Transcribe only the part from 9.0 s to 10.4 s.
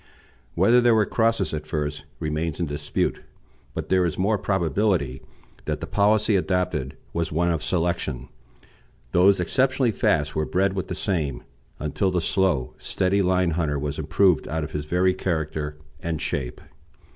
those exceptionally fast